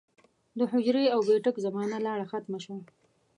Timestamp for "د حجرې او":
0.57-1.19